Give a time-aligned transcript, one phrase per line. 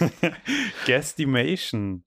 [0.86, 2.02] Guesstimation.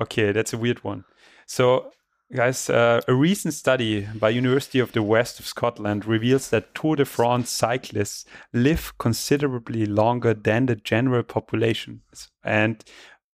[0.00, 1.04] Okay, that's a weird one.
[1.46, 1.90] So,
[2.34, 6.96] guys, uh, a recent study by University of the West of Scotland reveals that Tour
[6.96, 12.02] de France cyclists live considerably longer than the general population.
[12.44, 12.82] And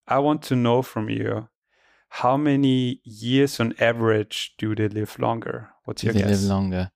[0.09, 1.49] I want to know from you,
[2.09, 5.71] how many years on average do they live longer?
[5.85, 6.43] What's Do your they guess?
[6.43, 6.91] live longer?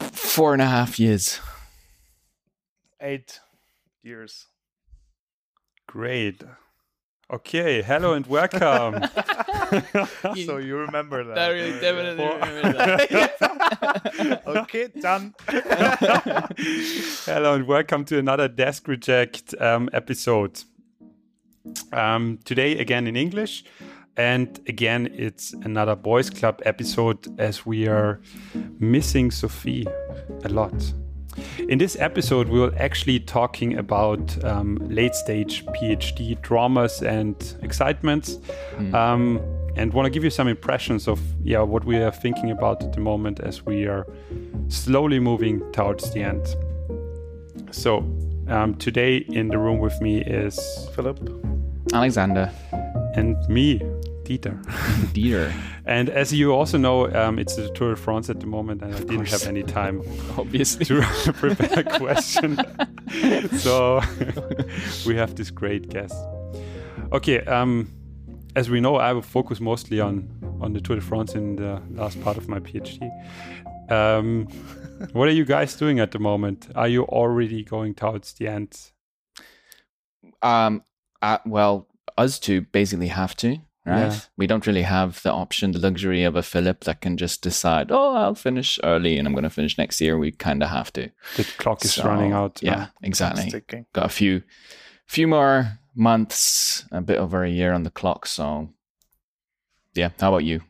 [0.00, 1.40] Four and a half years.
[3.00, 3.40] Eight
[4.02, 4.46] years.
[5.90, 6.44] Great.
[7.32, 9.02] Okay, hello and welcome.
[10.44, 11.36] so you remember that.
[11.36, 14.42] I really definitely Four- remember that.
[14.46, 15.34] okay, done.
[17.24, 20.62] Hello and welcome to another Desk Reject um, episode.
[21.92, 23.64] Um, today, again in English,
[24.16, 28.20] and again, it's another Boys Club episode as we are
[28.78, 29.88] missing Sophie
[30.44, 30.72] a lot.
[31.68, 38.38] In this episode, we will actually talking about um, late stage PhD dramas and excitements,
[38.92, 39.40] um,
[39.76, 42.92] and want to give you some impressions of yeah what we are thinking about at
[42.92, 44.06] the moment as we are
[44.68, 46.56] slowly moving towards the end.
[47.70, 47.98] So
[48.48, 51.18] um, today in the room with me is Philip.
[51.92, 52.50] Alexander
[53.14, 53.80] and me,
[54.30, 54.62] Dieter.
[55.12, 55.52] Dieter,
[55.84, 58.94] And as you also know, um, it's the Tour de France at the moment, and
[58.94, 60.02] I didn't have any time
[60.38, 60.84] obviously.
[60.84, 61.02] to
[61.34, 62.56] prepare a question.
[63.58, 64.00] so
[65.04, 66.14] we have this great guest.
[67.12, 67.90] Okay, um,
[68.54, 70.28] as we know, I will focus mostly on
[70.60, 73.10] on the Tour de France in the last part of my PhD.
[73.90, 74.46] Um,
[75.12, 76.68] what are you guys doing at the moment?
[76.76, 78.92] Are you already going towards the end?
[80.42, 80.84] Um,
[81.22, 84.12] uh, well, us two basically have to, right?
[84.12, 84.18] Yeah.
[84.36, 87.90] We don't really have the option, the luxury of a Philip that can just decide,
[87.90, 90.18] oh, I'll finish early and I'm going to finish next year.
[90.18, 91.10] We kind of have to.
[91.36, 92.60] The clock is So, running out.
[92.62, 92.90] Yeah, now.
[93.02, 93.84] exactly.
[93.92, 94.42] Got a few,
[95.06, 98.26] few more months, a bit over a year on the clock.
[98.26, 98.68] So,
[99.94, 100.10] yeah.
[100.20, 100.60] How about you?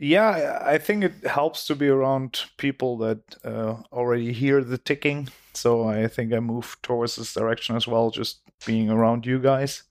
[0.00, 0.28] Yeah,
[0.64, 5.28] I I think it helps to be around people that uh, already hear the ticking.
[5.54, 9.82] So I think I move towards this direction as well, just being around you guys.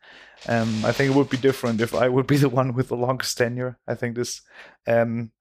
[0.48, 2.96] Um, I think it would be different if I would be the one with the
[2.96, 3.80] longest tenure.
[3.88, 4.42] I think this
[4.86, 5.32] um,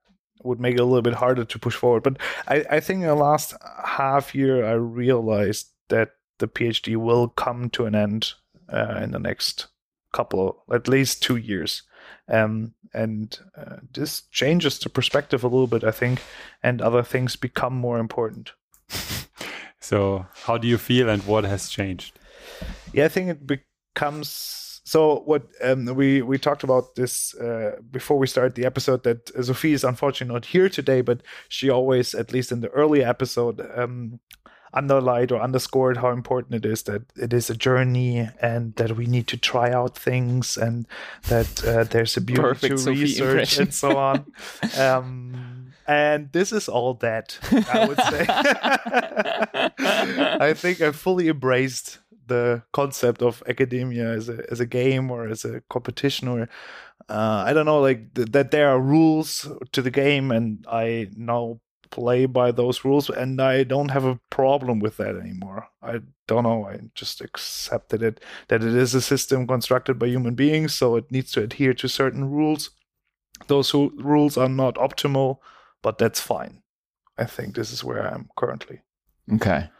[0.42, 2.02] would make it a little bit harder to push forward.
[2.02, 2.18] But
[2.48, 3.54] I, I think in the last
[3.84, 8.34] half year, I realized that the PhD will come to an end
[8.72, 9.66] uh, in the next
[10.12, 11.82] couple, at least two years.
[12.28, 16.22] Um, and uh, this changes the perspective a little bit, I think,
[16.62, 18.52] and other things become more important.
[19.86, 22.18] So, how do you feel, and what has changed?
[22.92, 25.20] Yeah, I think it becomes so.
[25.26, 29.02] What um, we we talked about this uh, before we started the episode.
[29.02, 33.04] That Sophie is unfortunately not here today, but she always, at least in the early
[33.04, 34.20] episode, um,
[34.76, 39.06] underlined or underscored how important it is that it is a journey and that we
[39.06, 40.86] need to try out things and
[41.28, 43.62] that uh, there's a beauty Perfect to Sophie research impression.
[43.62, 44.26] and so on.
[44.78, 48.26] um, and this is all that I would say.
[50.46, 55.28] I think I fully embraced the concept of academia as a as a game or
[55.28, 56.48] as a competition or
[57.08, 61.08] uh, I don't know like th- that there are rules to the game and I
[61.16, 61.60] now
[61.90, 65.68] play by those rules and I don't have a problem with that anymore.
[65.82, 66.66] I don't know.
[66.66, 71.10] I just accepted it that it is a system constructed by human beings, so it
[71.10, 72.70] needs to adhere to certain rules.
[73.46, 75.38] Those who, rules are not optimal,
[75.82, 76.62] but that's fine.
[77.18, 78.80] I think this is where I am currently.
[79.32, 79.70] Okay.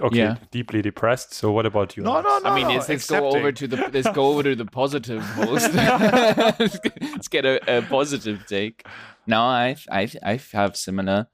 [0.00, 0.36] Okay, Yeah.
[0.50, 1.32] deeply depressed.
[1.32, 2.02] So, what about you?
[2.02, 2.26] No, Alex?
[2.28, 2.50] no, no.
[2.50, 5.72] I mean, let's, let's go over to the let's go over to the positive host.
[5.74, 8.86] let's get a, a positive take.
[9.26, 11.28] No, I I I have similar.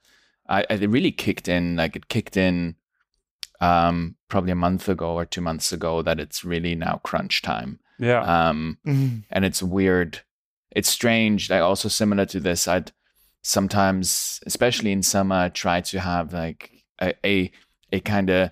[0.49, 2.77] I, I it really kicked in like it kicked in,
[3.61, 7.81] um, probably a month ago or two months ago that it's really now crunch time.
[7.99, 8.21] Yeah.
[8.23, 9.25] Um, Mhm.
[9.31, 10.21] and it's weird.
[10.71, 11.51] It's strange.
[11.51, 12.93] Like also similar to this, I'd
[13.43, 16.71] sometimes, especially in summer, I try to have like
[17.01, 17.51] a a,
[17.97, 18.51] a kind of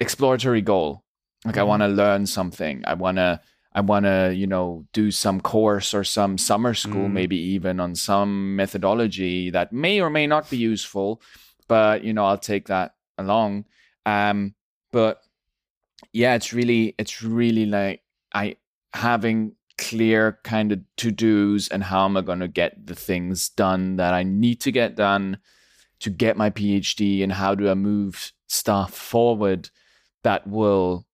[0.00, 1.04] exploratory goal.
[1.44, 1.66] Like I Mhm.
[1.68, 2.82] want to learn something.
[2.86, 3.40] I want to
[3.74, 7.12] I want to you know do some course or some summer school, Mm.
[7.12, 11.22] maybe even on some methodology that may or may not be useful.
[11.68, 13.64] But you know, I'll take that along.
[14.04, 14.54] Um,
[14.92, 15.22] but
[16.12, 18.02] yeah, it's really it's really like
[18.34, 18.56] I
[18.94, 23.48] having clear kind of to dos and how am I going to get the things
[23.48, 25.38] done that I need to get done
[26.02, 29.70] to get my PhD and how do I move stuff forward
[30.24, 31.06] that will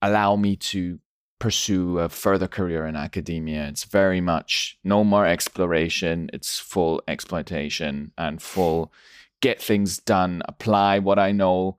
[0.00, 0.98] allow me to
[1.38, 3.66] pursue a further career in academia.
[3.68, 8.92] It's very much no more exploration, it's full exploitation and full
[9.40, 11.76] get things done, apply what I know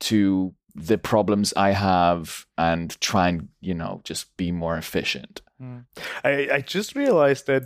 [0.00, 5.42] to the problems I have and try and you know just be more efficient.
[5.58, 5.78] Hmm.
[6.24, 7.64] I, I just realized that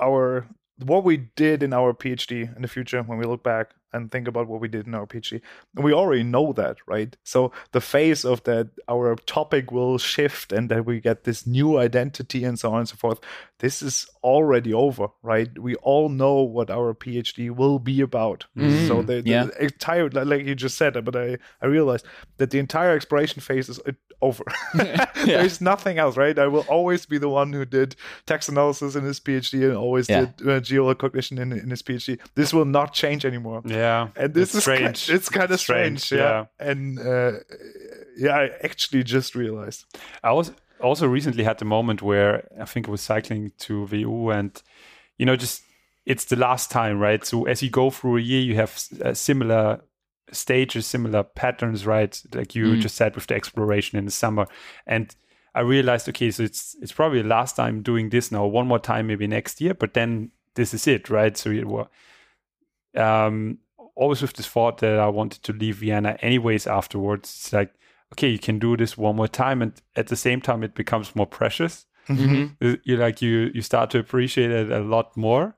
[0.00, 0.48] our
[0.78, 4.28] what we did in our PhD in the future when we look back and think
[4.28, 5.40] about what we did in our PhD,
[5.74, 7.16] we already know that, right?
[7.24, 11.78] So the phase of that our topic will shift and that we get this new
[11.78, 13.20] identity and so on and so forth.
[13.60, 15.48] This is already over, right?
[15.58, 18.46] We all know what our PhD will be about.
[18.56, 19.48] Mm, so the, the yeah.
[19.58, 22.06] entire, like you just said, but I I realized
[22.36, 23.80] that the entire exploration phase is
[24.20, 24.44] over.
[25.24, 26.38] There's nothing else, right?
[26.38, 27.96] I will always be the one who did
[28.26, 30.26] text analysis in his PhD and always Yeah.
[30.36, 32.18] did uh, geocognition in, in his PhD.
[32.34, 33.62] This will not change anymore.
[33.64, 33.77] Yeah.
[33.78, 36.46] Yeah, and this It's is ki- it's kind of Strange, strange, yeah.
[36.58, 37.32] And uh,
[38.16, 39.84] yeah, I actually just realized.
[40.22, 44.30] I was also recently had the moment where I think I was cycling to VU
[44.30, 44.62] and
[45.18, 45.62] you know just
[46.06, 47.24] it's the last time, right?
[47.24, 49.80] So as you go through a year, you have uh, similar
[50.32, 52.20] stages, similar patterns, right?
[52.34, 52.80] Like you Mm.
[52.80, 54.46] just said with the exploration in the summer,
[54.86, 55.14] and
[55.54, 58.46] I realized, okay, so it's it's probably the last time doing this now.
[58.46, 61.36] One more time, maybe next year, but then this is it, right?
[61.36, 61.66] So it
[62.96, 63.58] um,
[63.98, 67.28] always with this thought that I wanted to leave Vienna anyways afterwards.
[67.28, 67.74] It's like,
[68.12, 71.14] okay, you can do this one more time, and at the same time, it becomes
[71.16, 71.86] more precious.
[72.08, 72.56] Mhm.
[72.60, 75.54] You- You like you you start to appreciate it a lot more.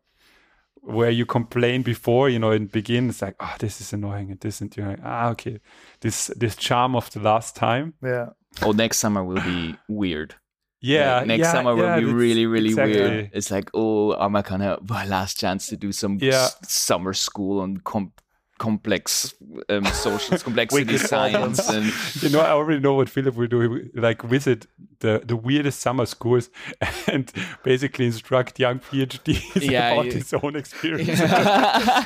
[0.82, 4.30] Where you complain before, you know, in the begin, it's like, oh, this is annoying,
[4.30, 5.60] and this, and you're like, ah, okay,
[6.00, 8.30] this this charm of the last time, Yeah.
[8.62, 10.34] Oh, next summer will be weird.
[10.80, 13.00] yeah, Like, next yeah, summer will yeah, be really, really exactly.
[13.00, 13.30] weird.
[13.34, 16.44] It's like, oh, am I gonna my last chance to do some Yeah.
[16.48, 18.12] s- summer school on com-
[18.60, 19.34] complex
[19.70, 21.86] um, social complexity science and
[22.22, 23.88] you know, I already know what Philip will do.
[23.94, 24.66] Like visit
[25.00, 26.50] the the weirdest summer schools
[27.12, 27.32] and
[27.64, 31.18] basically instruct young PhDs Yeah, about you- his own experience.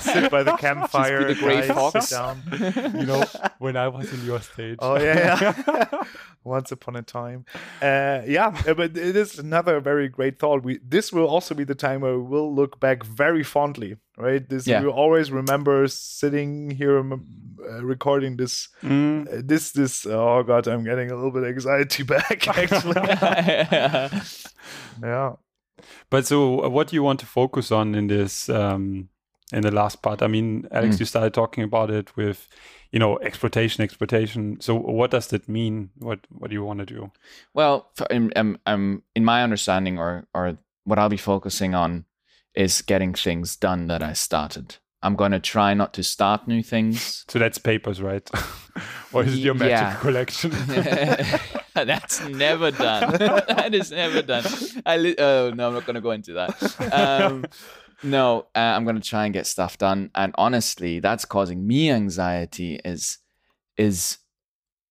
[0.03, 1.25] Sit by the campfire.
[1.35, 2.11] the gray guys, sit fox.
[2.11, 2.37] down.
[3.01, 3.25] you know,
[3.59, 4.79] when I was in your stage.
[4.81, 6.03] Oh yeah, yeah.
[6.45, 7.45] Once upon a time,
[7.83, 8.53] uh, yeah.
[8.69, 10.63] uh, But it is another very great thought.
[10.63, 14.49] We this will also be the time where we will look back very fondly, right?
[14.49, 14.83] This Yeah.
[14.83, 18.69] we always remember sitting here uh, recording this.
[18.83, 22.95] Mm, Uh, this this oh god, I'm getting a little bit anxiety back actually.
[25.03, 25.33] yeah.
[26.11, 28.49] but so, uh, what do you want to focus on in this?
[28.49, 29.09] Um,
[29.53, 31.01] in the last part, I mean, Alex, Mm.
[31.01, 32.49] you started talking about it with,
[32.91, 34.57] you know, exploitation, exploitation.
[34.61, 35.91] So, what does that mean?
[35.99, 37.11] What What do you want to do?
[37.53, 42.05] Well, for, in, um, um, in my understanding, or or what I'll be focusing on,
[42.55, 44.77] is getting things done that I started.
[45.03, 47.25] I'm going to try not to start new things.
[47.31, 48.29] So that's papers, right?
[49.13, 49.97] or is it your magic Yeah.
[49.97, 50.51] collection?
[51.75, 53.13] That's never done.
[53.19, 54.45] that is never done.
[54.87, 56.93] I li- oh no, I'm not going to go into that.
[56.93, 57.45] Um,
[58.03, 60.11] no, uh, I'm going to try and get stuff done.
[60.15, 62.81] And honestly, that's causing me anxiety.
[62.85, 63.19] Is
[63.77, 64.19] is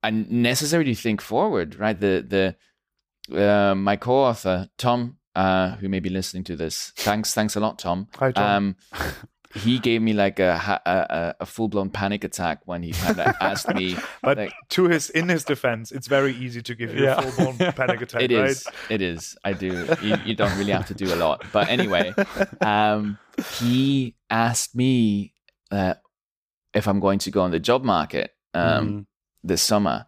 [0.04, 1.98] unnecessary to think forward, right?
[2.00, 2.56] The
[3.32, 7.60] the uh, my co-author Tom, uh, who may be listening to this, thanks thanks a
[7.60, 8.08] lot, Tom.
[8.18, 8.76] Hi, Tom.
[9.02, 9.12] Um,
[9.56, 13.20] he gave me like a a, a, a full blown panic attack when he kind
[13.20, 13.96] of asked me.
[14.24, 17.20] But like- to his in his defense, it's very easy to give you Yeah.
[17.20, 18.50] a full blown panic attack, It right?
[18.50, 18.68] is.
[18.90, 19.36] It is.
[19.44, 19.88] I do.
[20.02, 21.44] You, you don't really have to do a lot.
[21.52, 22.14] But anyway,
[22.62, 23.20] um,
[23.60, 25.34] he asked me
[25.72, 25.96] uh,
[26.74, 29.06] if I'm going to go on the job market um, Mm,
[29.44, 30.06] this summer,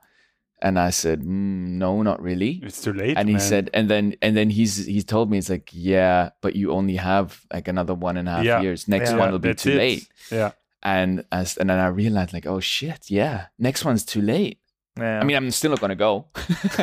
[0.65, 3.15] and I said, mm, "No, not really." it's too late.
[3.17, 3.41] And he man.
[3.51, 6.95] said, and then and then he's he's told me it's like, yeah, but you only
[6.97, 8.61] have like another one and a half Yeah.
[8.61, 8.87] years.
[8.87, 9.77] Next Yeah, one will be too it.
[9.77, 10.09] late.
[10.31, 10.51] Yeah.
[10.83, 14.57] And as and then I realized like, oh shit, yeah, next one's too late.
[14.97, 15.19] Yeah.
[15.19, 16.27] I mean, I'm still not gonna go.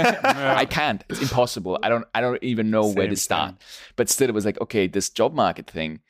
[0.63, 1.03] I can't.
[1.09, 1.79] It's impossible.
[1.83, 2.05] I don't.
[2.15, 3.51] I don't even know where to start.
[3.51, 3.59] same.
[3.97, 6.01] But still, it was like, okay, this job market thing,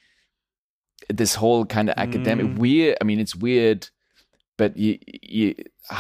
[1.09, 2.59] this whole kind of academic Mm.
[2.59, 2.97] weird.
[3.01, 3.89] I mean, it's weird,
[4.63, 4.93] but you
[5.39, 5.47] you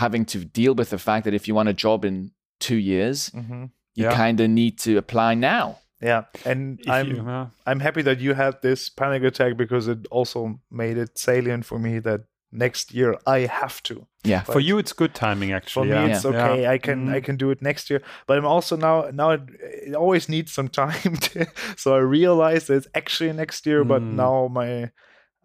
[0.02, 2.30] having to deal with the fact that if you want a job in
[2.66, 3.62] two years, Mhm.
[3.98, 4.16] you Yeah.
[4.24, 5.66] kind of need to apply now.
[6.10, 9.84] Yeah, and If I'm you- uh, I'm happy that you had this panic attack because
[9.94, 10.40] it also
[10.70, 12.20] made it salient for me that
[12.64, 13.94] next year I have to.
[14.24, 14.42] Yeah.
[14.44, 15.88] for you, it's good timing, actually.
[15.88, 16.04] For actually.
[16.04, 16.16] me, yeah.
[16.16, 16.74] it's okay.
[16.74, 17.24] I can I Mm.
[17.24, 18.00] can do it next year.
[18.26, 19.42] But I'm also now now it,
[19.88, 21.12] it always needs some time.
[21.26, 23.84] To, so I realize that it's actually next year.
[23.84, 24.14] But Mm.
[24.24, 24.90] now my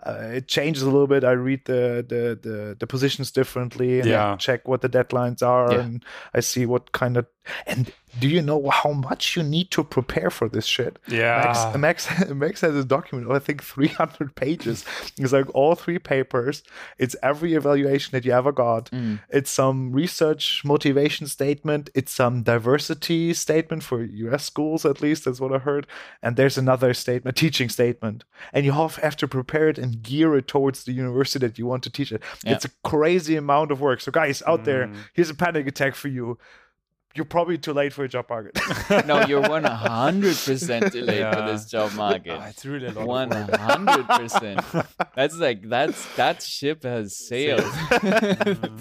[0.05, 1.23] uh, it changes a little bit.
[1.23, 3.99] I read the the the, the positions differently.
[3.99, 4.35] And Yeah.
[4.37, 5.81] check what the deadlines are, Yeah.
[5.81, 7.25] and I see what kind of
[7.65, 10.99] And do you know how much you need to prepare for this shit?
[11.07, 11.53] Yeah.
[11.75, 14.85] Max, Max, Max has a document of I think 300 pages.
[15.17, 16.63] It's like all three papers.
[16.97, 18.89] It's every evaluation that you ever got.
[18.91, 19.19] Mm.
[19.29, 21.89] It's some research motivation statement.
[21.93, 25.25] It's some diversity statement for US schools, at least.
[25.25, 25.87] That's what I heard.
[26.21, 28.23] And there's another statement, teaching statement.
[28.53, 31.65] And you have, have to prepare it and gear it towards the university that you
[31.65, 32.21] want to teach it.
[32.43, 32.53] Yeah.
[32.53, 34.01] It's a crazy amount of work.
[34.01, 34.95] So, guys out there, mm.
[35.13, 36.37] here's a panic attack for you.
[37.17, 38.59] You're probably too late for a job market.
[39.07, 42.37] no, you're one hundred percent too late for this job market.
[42.39, 44.61] Ah, it's really a lot One hundred percent.
[45.15, 47.61] That's like that's that ship has sailed.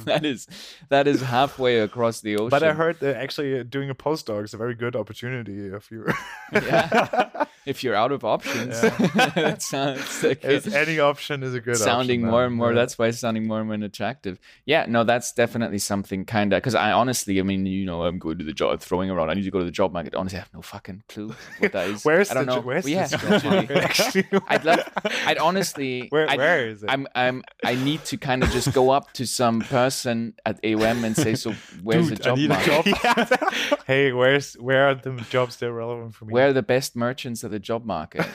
[0.05, 0.47] that is
[0.91, 2.51] that is halfway across the ocean.
[2.51, 5.91] But I heard that actually uh, doing a postdoc is a very good opportunity if
[5.91, 6.07] you
[6.53, 7.47] yeah.
[7.65, 12.21] if you're out of options, that sounds like if any option is a good sounding
[12.21, 12.69] option, more and more.
[12.73, 12.77] yeah.
[12.77, 14.39] That's why it's sounding more and more attractive.
[14.67, 18.19] Yeah, no, that's definitely something kind of because I honestly, I mean, you know, I'm
[18.27, 19.31] going to the job, throwing around.
[19.31, 20.15] I need to go to the job market.
[20.15, 22.05] Honestly, I have no fucking clue what that is.
[22.05, 22.67] Where's I don't the jo- know.
[22.67, 24.25] where's Well, yeah, the job market, actually?
[24.49, 24.81] I'd love.
[25.27, 26.09] I'd honestly.
[26.09, 26.91] Where- I'd- where is it?
[26.91, 27.07] I'm.
[27.15, 27.43] I'm.
[27.65, 31.35] I need to kind of just go up to some person at AOM and say,
[31.35, 31.53] "So,
[31.83, 32.97] where's Dude, the job market?
[32.97, 33.53] job.
[33.87, 36.33] hey, where's where are the jobs that are relevant for me?
[36.33, 38.27] Where are the best merchants at the job market?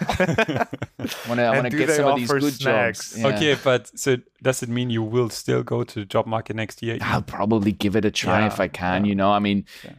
[1.27, 1.43] Want to?
[1.43, 3.11] I And want to get some of these good snacks?
[3.11, 3.19] jobs.
[3.21, 3.27] Yeah.
[3.27, 6.81] Okay, but so does it mean you will still go to the job market next
[6.83, 6.97] year?
[7.01, 9.05] I'll probably give it a try Yeah, if I can.
[9.05, 9.09] yeah.
[9.09, 9.93] You know, I mean, Yeah.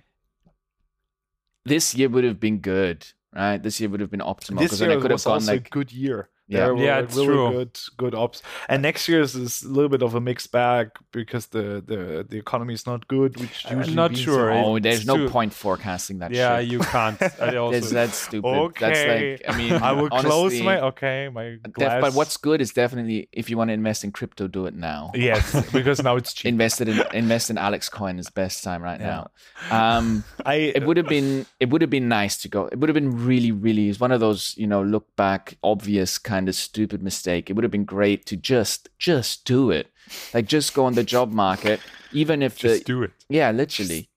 [1.65, 3.63] this year would have been good, right?
[3.63, 5.71] This year would have been optimal this because I could have was gone like a
[5.71, 6.29] good year.
[6.53, 6.61] Yeah.
[6.65, 7.51] There were Yeah, it's really true.
[7.57, 8.39] good good ops.
[8.69, 10.87] And next year is a little bit of a mixed bag
[11.19, 14.47] because the the, the economy is not good, which usually I'm not sure.
[14.55, 16.69] that- Oh, It's there's no too- point forecasting that Yeah, shit.
[16.73, 17.21] you can't.
[17.41, 18.49] I also, That's, that's stupid.
[18.67, 22.01] Okay, That's like, I mean, I will close my okay my def- glass.
[22.05, 25.11] but what's good is definitely if you want to invest in crypto, do it now.
[25.15, 26.49] yes because now it's cheap.
[26.49, 29.31] Invested in invest in Alex Coin is best time right now.
[29.71, 32.67] Um, I it would have been it would have been nice to go.
[32.73, 33.89] It would have been really, really.
[33.89, 37.49] It's one of those you know look back obvious kind of stupid mistake.
[37.51, 39.89] It would have been great to just just do it,
[40.35, 41.81] like just go on the job market,
[42.13, 43.13] even if just the do it.
[43.29, 44.09] yeah, literally,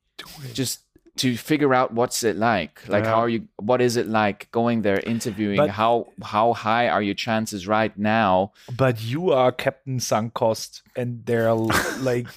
[0.53, 0.81] just
[1.17, 2.81] to figure out what's it like.
[2.89, 3.11] Like Yeah.
[3.11, 3.47] how are you?
[3.57, 5.55] What is it like going there interviewing?
[5.57, 8.51] But- how how high are your chances right now?
[8.75, 11.53] but you are Captain Sunk Cost, and they're
[12.01, 12.27] like,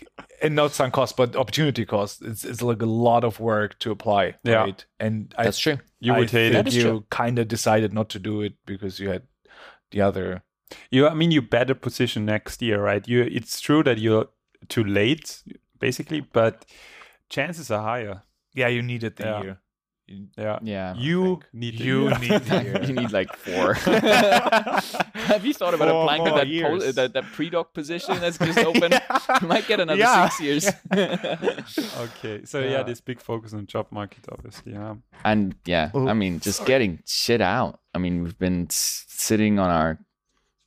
[0.40, 2.22] and not sunk cost, but opportunity cost.
[2.22, 4.62] It's it's like a lot of work to apply, Yeah.
[4.62, 4.84] right?
[5.00, 5.78] And I, That's true.
[5.98, 6.72] You I would hate it.
[6.72, 9.22] You kind of decided not to do it because you had
[9.90, 10.42] the other.
[10.90, 13.06] You, I mean, you better position next year, right?
[13.08, 14.26] You, it's true that you're
[14.68, 15.42] too late,
[15.78, 16.66] basically, but
[17.30, 18.22] chances are higher.
[18.54, 19.42] Yeah, you needed the Yeah.
[19.42, 19.60] year.
[20.06, 20.94] You- Yeah, Yeah.
[20.96, 22.18] you need You year.
[22.18, 22.82] need year.
[22.88, 23.74] you need like four.
[23.74, 28.58] Have you thought about Four applying to that, po- that that pre-doc position that's just
[28.70, 28.92] open?
[28.92, 29.18] yeah.
[29.42, 30.28] You might get another Yeah.
[30.28, 30.64] six years.
[31.98, 32.70] okay, so yeah.
[32.70, 32.82] Yeah.
[32.82, 34.72] this big focus on job market, obviously.
[34.72, 37.80] Yeah, and yeah, Oh, I mean, just getting shit out.
[37.98, 39.98] I mean, we've been sitting on our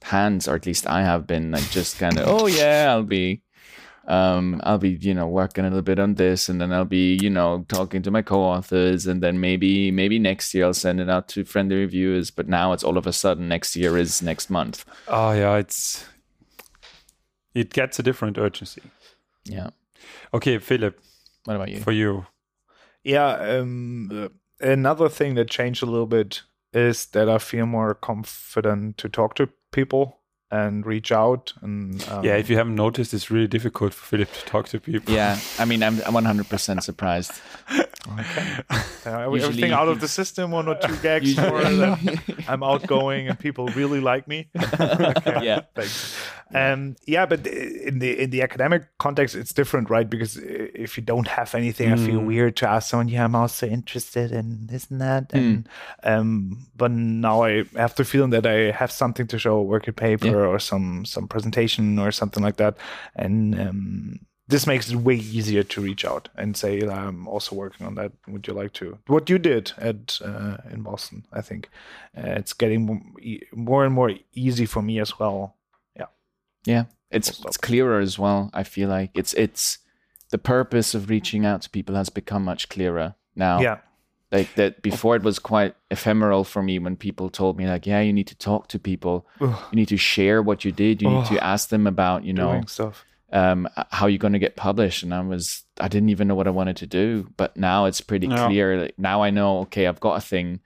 [0.02, 3.42] hands, or at least I have been, like just kind of, oh yeah, I'll be.
[4.06, 7.18] Um, I'll be, you know, working a little bit on this, and then I'll be,
[7.22, 11.10] you know, talking to my co-authors, and then maybe, maybe next year I'll send it
[11.10, 12.32] out to friendly reviewers.
[12.32, 14.84] But now it's all of a sudden next year is next month.
[15.08, 16.04] oh yeah, it's
[17.54, 18.82] it gets a different urgency.
[19.46, 19.70] Yeah.
[20.34, 21.00] Okay, Philip,
[21.46, 21.80] What about you?
[21.80, 22.26] for you,
[23.04, 23.34] Yeah.
[23.34, 24.30] Um, uh,
[24.68, 26.42] another thing that changed a little bit
[26.74, 30.18] is that I feel more confident to talk to people
[30.52, 31.54] and reach out.
[31.62, 34.80] And um, yeah, if you haven't noticed, it's really difficult for Philip to talk to
[34.80, 35.14] people.
[35.14, 37.32] Yeah, I mean, I'm, I'm 100% surprised.
[37.72, 38.60] okay.
[39.04, 41.98] Uh, Usually everything out of the system, one or two gags Usually- more.
[42.48, 44.48] I'm outgoing and people really like me.
[44.56, 45.62] yeah.
[45.74, 46.16] Thanks.
[46.54, 50.10] Um, yeah, but in the in the academic context, it's different, right?
[50.10, 52.26] Because if you don't have anything, I feel Mm.
[52.28, 53.10] weird to ask someone.
[53.10, 55.30] Yeah, I'm also interested in this and that.
[55.30, 55.40] Mm.
[55.40, 55.70] And
[56.04, 59.94] um, but now I have the feeling that I have something to show, a working
[59.94, 60.48] paper Yeah.
[60.48, 62.76] or some some presentation or something like that,
[63.16, 67.88] and um, this makes it way easier to reach out and say I'm also working
[67.88, 68.12] on that.
[68.28, 68.98] Would you like to?
[69.08, 71.70] What you did at uh, in Boston, I think
[72.18, 73.14] uh, it's getting
[73.54, 75.56] more and more easy for me as well.
[76.66, 78.50] Yeah, it's it's clearer as well.
[78.54, 79.80] I feel like it's it's
[80.30, 83.60] the purpose of reaching out to people has become much clearer now.
[83.62, 83.78] Yeah,
[84.32, 88.00] Like that before it was quite ephemeral for me when people told me like, yeah,
[88.00, 89.28] you need to talk to people.
[89.42, 91.02] Ugh, You need to share what you did.
[91.02, 91.36] You need Oh.
[91.36, 93.04] to ask them about, you know, doing stuff.
[93.34, 95.04] um, how you're going to get published.
[95.04, 97.28] And I was, I didn't even know what I wanted to do.
[97.36, 98.48] But now it's pretty Yeah.
[98.48, 98.82] clear.
[98.84, 100.60] Like, now I know, okay, I've got a thing,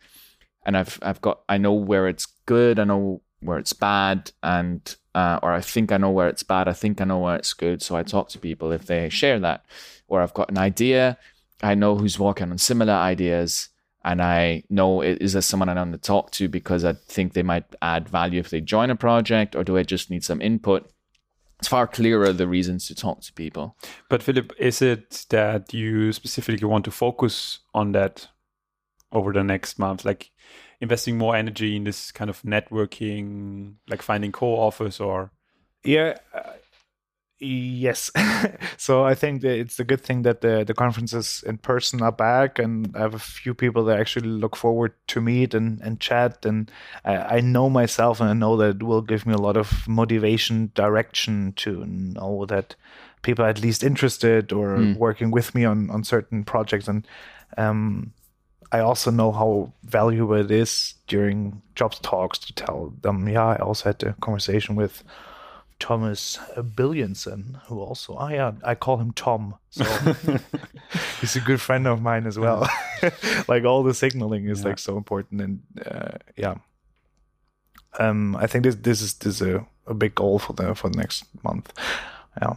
[0.66, 2.78] and I've, I've got, I know where it's good.
[2.80, 6.68] I know where it's bad, and uh, or I think I know where it's bad.
[6.68, 7.82] I think I know where it's good.
[7.82, 9.65] So I talk to people if they share that,
[10.08, 11.18] or I've got an idea.
[11.63, 13.70] I know who's working on similar ideas,
[14.04, 17.44] and I know is there someone I want to talk to because I think they
[17.44, 20.89] might add value if they join a project, or do I just need some input?
[21.60, 23.77] It's far clearer the reasons to talk to people.
[24.10, 28.27] But Philip, is it that you specifically want to focus on that
[29.13, 30.32] over the next month, like
[30.82, 35.32] investing more energy in this kind of networking, like finding co-authors or?
[35.84, 36.17] Yeah.
[36.34, 36.53] Uh,
[37.39, 38.12] yes.
[38.77, 42.12] so I think that it's a good thing that the the conferences in person are
[42.12, 46.00] back, and I have a few people that actually look forward to meet and and
[46.00, 46.46] chat.
[46.46, 46.72] And
[47.03, 49.88] I, I know myself, and I know that it will give me a lot of
[49.88, 52.75] motivation, direction to know that
[53.22, 54.98] people are at least interested or Mm.
[54.98, 57.08] working with me on on certain projects and.
[57.58, 58.12] Um,
[58.72, 63.57] I also know how valuable it is during jobs talks to tell them, yeah, I
[63.57, 65.03] also had a conversation with
[65.79, 69.55] Thomas Billianson, who also, oh yeah, I call him Tom.
[69.69, 69.84] So
[71.22, 72.67] he's a good friend of mine as well.
[73.48, 74.69] like all the signaling is Yeah.
[74.69, 75.41] like so important.
[75.41, 76.55] And uh, yeah,
[78.00, 80.89] um, I think this this is this is a, a big goal for the for
[80.89, 81.72] the next month.
[82.41, 82.55] Yeah.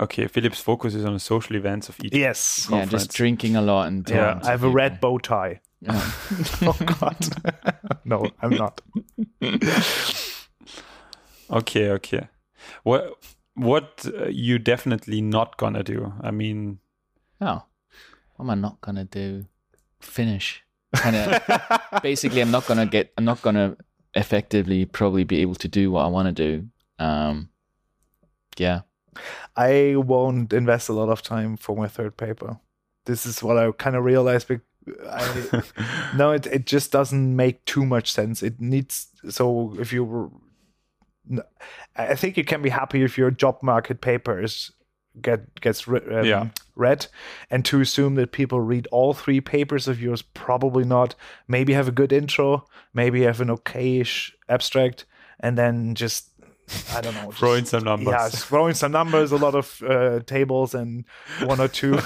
[0.00, 2.14] Okay, Philip's focus is on the social events of each.
[2.14, 2.68] Yes.
[2.70, 4.40] Yeah, just drinking a lot and Yeah.
[4.44, 5.60] I have a red bow tie.
[5.80, 5.92] Yeah.
[6.62, 7.16] oh God.
[8.04, 8.80] no, I'm not.
[11.50, 12.28] Okay, okay.
[12.82, 13.14] What
[13.54, 16.12] what uh, you definitely not gonna do?
[16.20, 16.78] I mean,
[17.40, 17.62] Oh,
[18.36, 19.46] what am I not gonna do?
[20.00, 20.62] Finish.
[20.94, 22.02] Kind of.
[22.02, 23.12] basically, I'm not gonna get.
[23.16, 23.76] I'm not gonna
[24.14, 26.68] effectively probably be able to do what I want to do.
[26.98, 27.48] Um,
[28.58, 28.82] yeah.
[29.56, 32.58] I won't invest a lot of time for my third paper.
[33.06, 34.50] This is what I kind of realized.
[35.10, 35.62] I,
[36.16, 38.42] no, it, it just doesn't make too much sense.
[38.42, 40.30] It needs so if you, were-
[41.96, 44.72] I think you can be happy if your job market papers
[45.20, 46.48] get gets um, Yeah.
[46.74, 47.06] read,
[47.50, 51.14] and to assume that people read all three papers of yours, probably not.
[51.48, 55.04] Maybe have a good intro, maybe have an okayish abstract,
[55.40, 56.30] and then just
[56.94, 58.12] I don't know, Throw in just- some numbers.
[58.12, 61.04] Yeah, just throw in some numbers, a lot of uh, tables, and
[61.44, 61.98] one or two,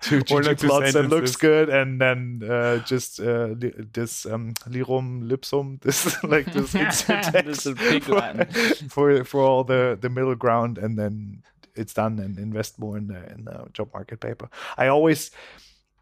[0.00, 3.72] two, two, One two two plots that looks good, and then uh, just uh, li-
[3.92, 8.44] this um, lirum lipsum, this like this insert This text is big for,
[8.88, 11.42] for for all the the middle ground, and then
[11.74, 14.48] it's done, and invest more in the in the job market paper.
[14.76, 15.30] I always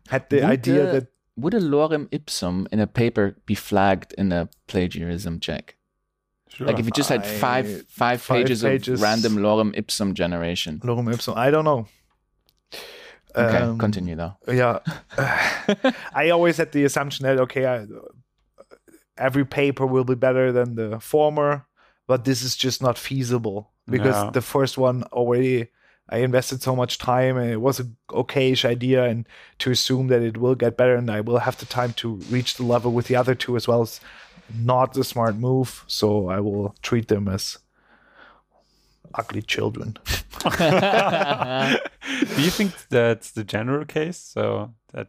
[0.08, 4.14] had the Would, idea uh, that Would a lorem ipsum in a paper be flagged
[4.16, 5.76] in a plagiarism check?
[6.56, 6.66] Sure.
[6.66, 8.94] Like if you just had I- five five, five pages, pages.
[9.00, 10.80] of random lorem ipsum generation.
[10.84, 11.86] lorem ipsum, I don't know.
[13.34, 14.34] Okay, Um, continue though.
[14.48, 14.78] Yeah.
[16.14, 17.86] I always had the assumption that okay, I,
[19.18, 21.66] every paper will be better than the former,
[22.06, 24.30] but this is just not feasible because Yeah.
[24.32, 25.68] the first one already
[26.08, 29.26] I invested so much time and it was a okayish idea and
[29.58, 32.54] to assume that it will get better and I will have the time to reach
[32.56, 34.00] the level with the other two as well is
[34.54, 35.84] not a smart move.
[35.88, 37.58] So I will treat them as
[39.14, 39.98] ugly children.
[40.44, 44.18] Do you think that's the general case?
[44.18, 45.08] So that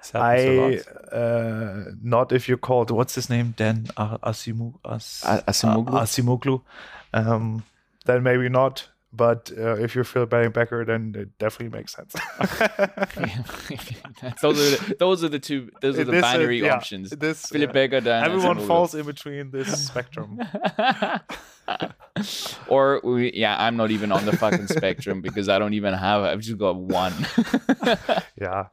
[0.00, 1.12] this happens lot?
[1.12, 5.86] uh, not if you're called what's his name Dan A- Asimu As, Acemoglu?
[5.86, 6.62] Acemoglu.
[7.14, 7.64] Um,
[8.04, 8.88] then maybe not.
[9.14, 12.14] But uh, if you're Phil Becker, then it definitely makes sense.
[14.40, 15.70] those are the, those are the two.
[15.82, 17.10] Those are the This, uh, binary yeah, options.
[17.10, 20.40] This Philip uh, Becker, Dan everyone falls in between this spectrum.
[22.68, 26.22] or we, yeah, I'm not even on the fucking spectrum because I don't even have.
[26.22, 27.12] I've just got one.
[28.40, 28.66] Yeah,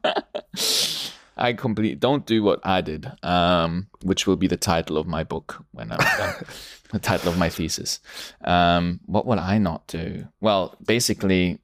[1.40, 5.24] I completely Don't do what I did, um, which will be the title of my
[5.24, 6.46] book when I'm done.
[6.92, 8.00] the title of my thesis.
[8.44, 10.28] Um, what will I not do?
[10.42, 11.60] Well, basically,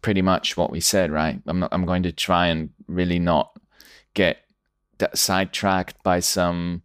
[0.00, 1.40] pretty much what we said, right?
[1.46, 1.72] I'm not.
[1.72, 3.58] I'm going to try and really not
[4.14, 4.38] get
[4.98, 6.82] that sidetracked by some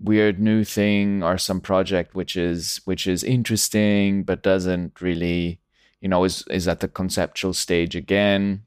[0.00, 5.58] weird new thing or some project which is which is interesting but doesn't really
[6.02, 8.62] you know is is at the conceptual stage again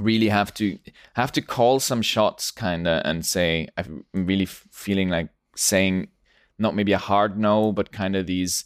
[0.00, 0.78] really have to
[1.14, 6.08] have to call some shots kind of and say i'm really f- feeling like saying
[6.58, 8.64] not maybe a hard no but kind of these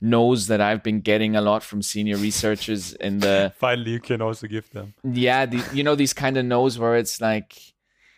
[0.00, 4.20] no's that i've been getting a lot from senior researchers in the Finally, you can
[4.20, 4.94] also give them.
[5.04, 7.54] yeah the, you know these kind of no's where it's like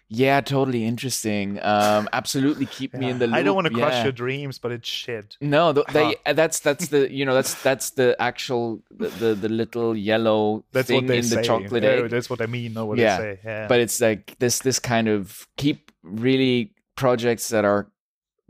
[0.09, 3.95] yeah totally interesting um absolutely keep me in the loop I don't want to crush
[3.95, 4.05] yeah.
[4.05, 5.37] your dreams, but it's shit.
[5.40, 9.35] no, th- they uh, that's that's the you know that's that's the actual the the,
[9.35, 11.37] the little yellow That's thing what they in say.
[11.37, 12.07] the chocolate Yeah.
[12.07, 12.75] That's what I mean.
[12.75, 13.40] Not what Yeah, they say.
[13.45, 13.66] Yeah.
[13.66, 17.90] But it's like this this kind of keep really projects that are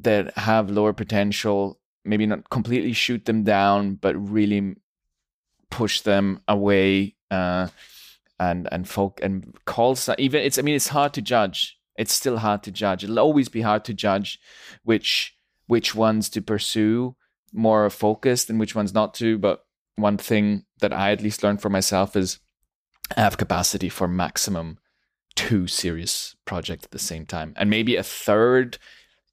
[0.01, 4.77] that have lower potential, maybe not completely shoot them down, but really
[5.71, 7.15] push them away.
[7.31, 7.69] Uh,
[8.39, 11.79] and and folk and calls even it's I mean it's hard to judge.
[11.97, 13.05] It's still hard to judge.
[13.05, 14.39] It'll always be hard to judge
[14.85, 15.35] which
[15.67, 17.17] which ones to pursue
[17.53, 19.39] more focused and which ones not to.
[19.39, 19.65] But
[19.97, 22.39] one thing that I at least learned for myself is
[23.17, 24.79] I have capacity for maximum
[25.35, 28.79] two serious projects at the same time, and maybe a third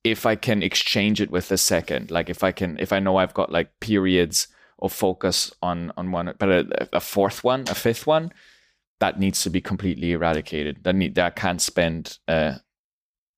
[0.04, 2.12] if I can exchange it with a second.
[2.12, 4.48] Like if I can, if I know I've got like periods
[4.80, 8.32] of focus on on one, but a, a fourth one, a fifth one,
[9.00, 10.84] that needs to be completely eradicated.
[10.84, 12.20] That need that can't spend.
[12.28, 12.56] Uh,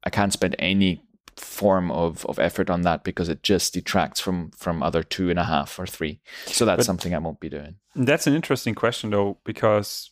[0.04, 1.02] I can't spend any
[1.38, 5.40] form of, of effort on that because it just detracts from from other two and
[5.40, 6.20] a half or three.
[6.46, 7.76] So that's but something I won't be doing.
[7.96, 10.12] That's an interesting question though, because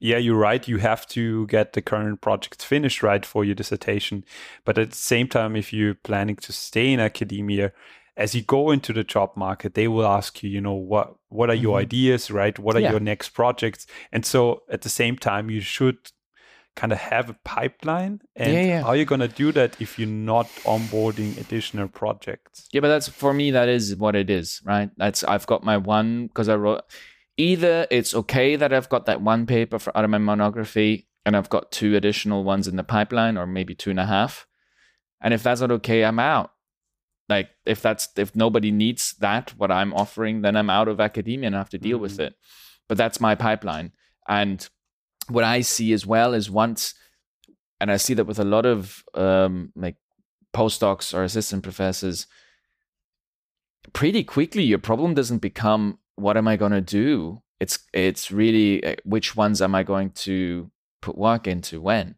[0.00, 0.66] yeah, you're right.
[0.66, 4.24] You have to get the current project finished right for your dissertation.
[4.64, 7.72] But at the same time, if you're planning to stay in academia,
[8.20, 11.48] as you go into the job market, they will ask you, you know, what what
[11.48, 11.86] are your mm-hmm.
[11.86, 12.56] ideas, right?
[12.58, 12.90] What are yeah.
[12.90, 13.86] your next projects?
[14.12, 15.96] And so at the same time, you should
[16.76, 18.20] kind of have a pipeline.
[18.36, 18.82] And yeah, yeah.
[18.82, 22.68] how are you going to do that if you're not onboarding additional projects?
[22.72, 23.52] Yeah, but that's for me.
[23.52, 24.90] That is what it is, right?
[24.98, 26.82] That's I've got my one because I wrote
[27.38, 31.34] either it's okay that I've got that one paper for, out of my monography and
[31.34, 34.46] I've got two additional ones in the pipeline or maybe two and a half.
[35.22, 36.50] And if that's not okay, I'm out.
[37.30, 41.46] Like if that's if nobody needs that, what I'm offering, then I'm out of academia
[41.46, 42.02] and I have to deal mm-hmm.
[42.02, 42.34] with it.
[42.88, 43.92] But that's my pipeline.
[44.28, 44.68] And
[45.28, 46.94] what I see as well is once,
[47.80, 49.96] and I see that with a lot of um, like
[50.52, 52.26] postdocs or assistant professors,
[53.92, 57.42] pretty quickly your problem doesn't become what am I going to do?
[57.60, 62.16] It's it's really uh, which ones am I going to put work into when?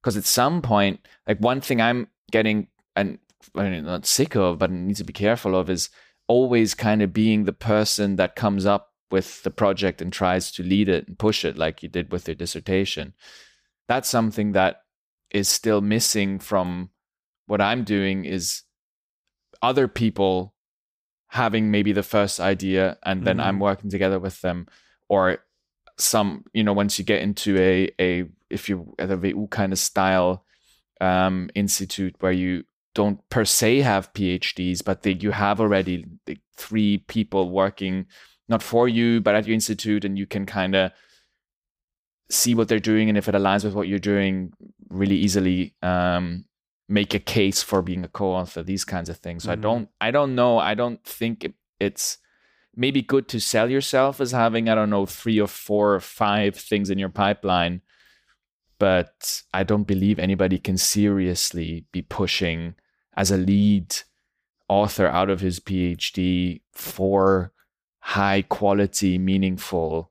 [0.00, 3.18] Because at some point, like one thing I'm getting and
[3.54, 5.90] I mean, not sick of, but need to be careful of is
[6.28, 10.62] always kind of being the person that comes up with the project and tries to
[10.62, 13.14] lead it and push it like you did with your dissertation.
[13.88, 14.82] That's something that
[15.30, 16.90] is still missing from
[17.46, 18.62] what I'm doing is
[19.62, 20.54] other people
[21.28, 23.46] having maybe the first idea and then mm-hmm.
[23.46, 24.66] I'm working together with them
[25.08, 25.38] or
[25.96, 29.72] some you know once you get into a a if you at a VU kind
[29.72, 30.44] of style
[31.00, 36.40] um institute where you don't per se have PhDs but they, you have already like,
[36.56, 38.06] three people working
[38.48, 40.92] not for you but at your institute and you can kind of
[42.30, 44.52] see what they're doing and if it aligns with what you're doing
[44.88, 46.44] really easily um
[46.88, 49.60] make a case for being a co-author these kinds of things so mm-hmm.
[49.60, 52.18] i don't i don't know i don't think it, it's
[52.74, 56.54] maybe good to sell yourself as having i don't know three or four or five
[56.56, 57.80] things in your pipeline
[58.80, 62.74] but i don't believe anybody can seriously be pushing
[63.16, 63.94] as a lead
[64.68, 67.52] author out of his phd for
[68.00, 70.10] high quality meaningful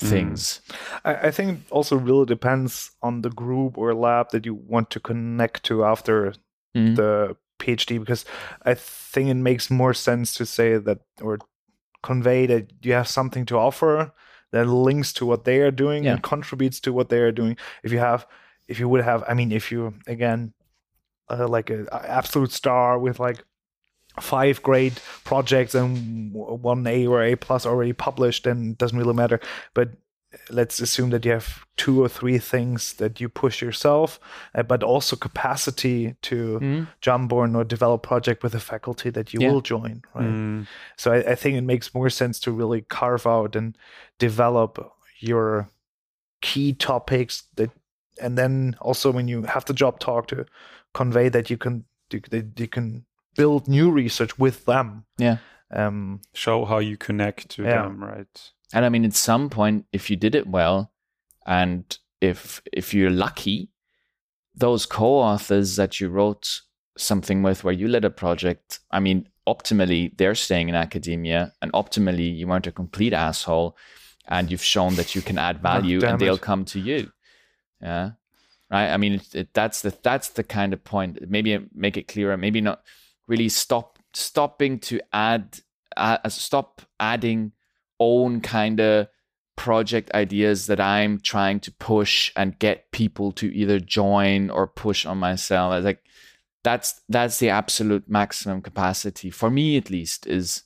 [0.00, 0.08] Mm.
[0.10, 0.60] things.
[0.68, 1.00] Mm.
[1.04, 4.90] I, I, think it also really depends on the group or lab that you want
[4.90, 6.34] to connect to after
[6.76, 6.96] mm.
[6.96, 8.26] the PhD, because
[8.62, 11.38] I think it makes more sense to say that or
[12.02, 14.12] convey that you have something to offer
[14.56, 16.12] that links to what they are doing yeah.
[16.12, 17.56] and contributes to what they are doing.
[17.82, 18.26] If you have,
[18.68, 20.52] if you would have, I mean, if you again,
[21.28, 23.44] uh, like an absolute star with like
[24.20, 29.14] five great projects and one A or A plus already published, then it doesn't really
[29.14, 29.40] matter.
[29.74, 29.90] But
[30.50, 34.18] let's assume that you have two or three things that you push yourself,
[34.54, 36.88] uh, but also capacity to mm.
[37.00, 39.50] jump on or develop project with a faculty that you yeah.
[39.50, 40.02] will join.
[40.14, 40.24] Right.
[40.24, 40.66] Mm.
[40.96, 43.76] So I, I think it makes more sense to really carve out and
[44.18, 45.70] develop your
[46.40, 47.70] key topics that,
[48.20, 50.46] and then also when you have the job talk to
[50.94, 53.04] convey that you can that you can
[53.36, 55.04] build new research with them.
[55.18, 55.38] Yeah.
[55.70, 57.82] Um, Show how you connect to yeah.
[57.82, 58.52] them, right?
[58.72, 60.92] And I mean, at some point, if you did it well,
[61.46, 63.70] and if if you're lucky,
[64.54, 66.62] those co-authors that you wrote
[66.98, 71.72] something with, where you led a project, I mean, optimally, they're staying in academia, and
[71.72, 73.76] optimally, you weren't a complete asshole,
[74.26, 77.12] and you've shown that you can add value, oh, and they'll come to you.
[77.80, 78.12] Yeah,
[78.70, 78.90] right.
[78.90, 81.18] I mean, it, it, that's the that's the kind of point.
[81.28, 82.36] Maybe make it clearer.
[82.36, 82.82] Maybe not
[83.28, 85.60] really stop stopping to add
[85.96, 87.52] uh, stop adding
[88.00, 89.08] own kind of
[89.56, 95.06] project ideas that I'm trying to push and get people to either join or push
[95.06, 95.72] on myself.
[95.72, 96.02] I like
[96.62, 100.62] that's that's the absolute maximum capacity for me at least is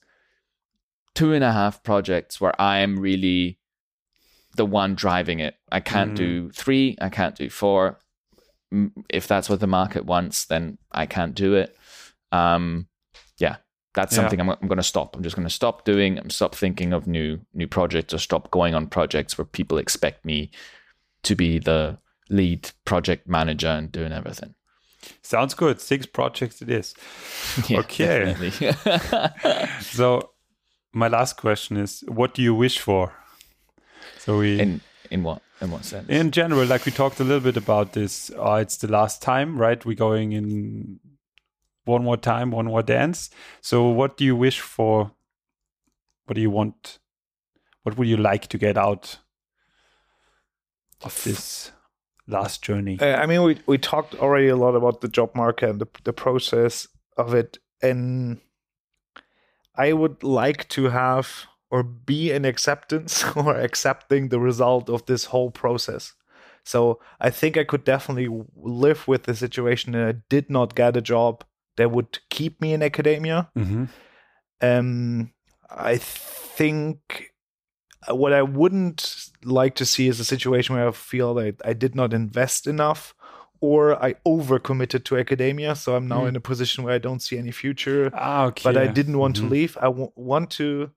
[1.14, 3.58] two and a half projects where I am really
[4.56, 5.56] the one driving it.
[5.70, 6.16] I can't mm.
[6.16, 7.98] do three, I can't do four.
[9.08, 11.76] If that's what the market wants, then I can't do it.
[12.32, 12.86] Um,
[13.94, 14.22] That's Yeah.
[14.22, 15.16] something I'm, I'm going to stop.
[15.16, 16.18] I'm just going to stop doing.
[16.18, 20.24] I'm stop thinking of new new projects or stop going on projects where people expect
[20.24, 20.50] me
[21.22, 21.98] to be the
[22.28, 24.54] lead project manager and doing everything.
[25.22, 25.80] Sounds good.
[25.80, 26.94] Six projects it is.
[27.68, 28.34] Yeah, Okay.
[29.80, 30.30] So
[30.92, 33.12] my last question is what do you wish for?
[34.18, 36.08] So we in in what in what sense?
[36.08, 39.56] in general, like we talked a little bit about this, uh, it's the last time,
[39.58, 39.84] right?
[39.84, 41.00] We're going in
[41.90, 43.30] one more time, one more dance.
[43.60, 45.12] So what do you wish for?
[46.26, 46.98] What do you want?
[47.82, 49.18] What would you like to get out
[51.02, 51.72] of this
[52.26, 52.98] last journey?
[53.00, 55.88] Uh, I mean, we we talked already a lot about the job market and the
[56.04, 58.40] the process of it, and
[59.74, 65.26] I would like to have or be in acceptance or accepting the result of this
[65.26, 66.14] whole process.
[66.64, 70.96] So I think I could definitely live with the situation that I did not get
[70.96, 71.44] a job
[71.80, 73.48] that would keep me in academia.
[73.56, 73.84] hmm
[74.62, 75.32] Um,
[75.70, 76.98] I think
[78.08, 79.02] what I wouldn't
[79.44, 83.14] like to see is a situation where I feel that I did not invest enough
[83.60, 85.74] or I overcommitted to academia.
[85.76, 86.28] So I'm now Mm.
[86.28, 88.64] in a position where I don't see any future, Ah, okay.
[88.66, 89.40] but I didn't want Mhm.
[89.40, 89.76] to leave.
[89.78, 90.90] I w- want to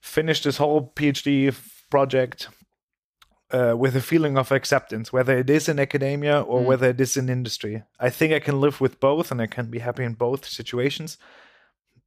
[0.00, 1.50] finish this whole PhD
[1.90, 2.48] project
[3.56, 6.66] uh, with a feeling of acceptance, whether it is in academia or Mm.
[6.68, 7.82] whether it is in industry.
[8.06, 11.18] I think I can live with both and I can be happy in both situations.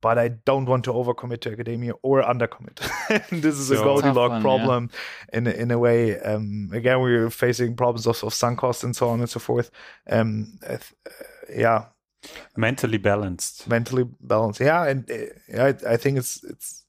[0.01, 2.77] But I don't want to overcommit to academia or undercommit.
[3.41, 4.41] this is a Goldilocks one, yeah.
[4.41, 4.89] problem
[5.33, 6.19] in a, in a way.
[6.19, 9.71] Um, again, we're facing problems of, of sunk costs and so on and so forth.
[10.07, 10.77] Um, uh,
[11.49, 11.85] yeah,
[12.55, 13.67] Mentally balanced.
[13.67, 14.59] mentally balanced.
[14.59, 16.83] Yeah, and uh, I, I think it's it's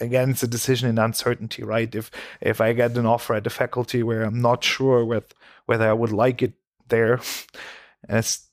[0.00, 1.94] again it's a decision in uncertainty, right?
[1.94, 2.10] If
[2.40, 5.34] if I get an offer at the faculty where I'm not sure with
[5.66, 6.54] whether I would like it
[6.88, 7.20] there,
[8.08, 8.46] and it's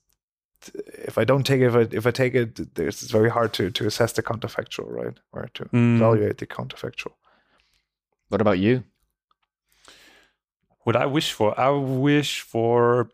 [1.08, 3.52] if I don't take it, if I, if I take it, there's, it's very hard
[3.54, 5.18] to to assess the counterfactual, right?
[5.32, 5.96] Or to Mm.
[5.96, 7.12] evaluate the counterfactual.
[8.28, 8.84] what about you?
[10.84, 13.10] What I wish for, I wish for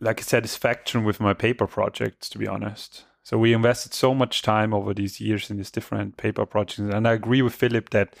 [0.00, 3.04] like a satisfaction with my paper projects, to be honest.
[3.24, 7.08] So we invested so much time over these years in these different paper projects, and
[7.08, 8.14] I agree with Philip that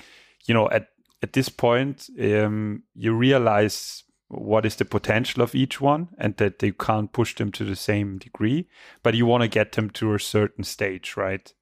[0.46, 0.88] you know at
[1.22, 6.58] at this point um, you realize what is the potential of each one, and that
[6.58, 8.66] they can't push them to the same degree,
[9.02, 11.52] but you want to get them to a certain stage, right?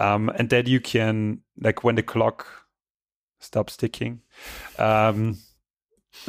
[0.00, 2.46] Um, and that you can like when the clock
[3.38, 4.20] stops ticking.
[4.78, 5.38] Um,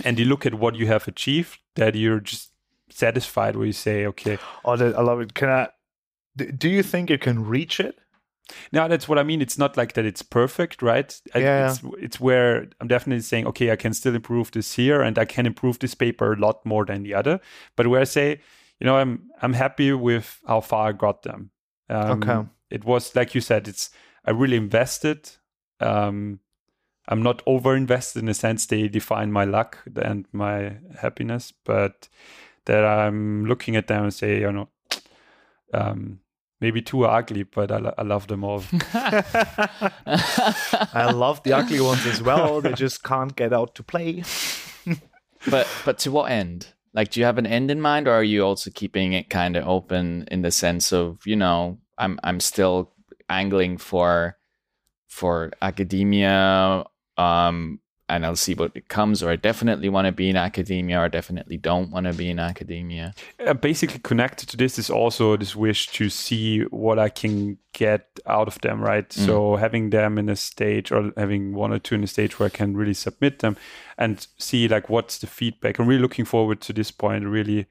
[0.04, 2.52] and you look at what you have achieved, that you're just
[2.90, 5.34] satisfied where you say, okay, Oh, I love it.
[5.34, 5.70] Can I?
[6.36, 7.98] Do you think you can reach it?
[8.72, 9.42] now that's what I mean.
[9.42, 11.20] It's not like that it's perfect, right?
[11.34, 11.70] Yeah.
[11.72, 15.26] It's, it's where I'm definitely saying, okay, I can still improve this here and I
[15.26, 17.40] can improve this paper a lot more than the other.
[17.76, 18.42] But where I say,
[18.80, 21.52] you know, I'm I'm happy with how far I got them.
[21.90, 22.50] Um, Okay.
[22.70, 23.92] It was like you said, it's
[24.26, 25.30] I really invested.
[25.80, 26.40] Um,
[27.08, 32.08] I'm not over invested in the sense they define my luck and my happiness, but
[32.66, 34.70] that I'm looking at them and say, you know,
[35.74, 36.20] um,
[36.62, 38.64] maybe too ugly, but I, I love them all.
[38.94, 39.24] I
[41.14, 42.62] love the ugly ones as well.
[42.62, 44.24] They just can't get out to play.
[45.50, 46.74] but but to what end?
[46.94, 49.58] Like, do you have an end in mind, or are you also keeping it kind
[49.58, 52.94] of open in the sense of you know, I'm I'm still
[53.30, 54.38] angling for
[55.08, 56.86] for academia,
[57.18, 61.00] um, and I'll see what it comes, or I definitely want to be in academia,
[61.00, 63.14] or I definitely don't want to be in academia.
[63.46, 68.20] uh, basically connected to this is also this wish to see what I can get
[68.28, 69.08] out of them, right?
[69.10, 69.26] Mm.
[69.26, 72.48] So having them in a stage or having one or two in a stage where
[72.48, 73.56] I can really submit them
[73.98, 75.80] and see like what's the feedback.
[75.80, 77.68] I'm really looking forward to this point, really.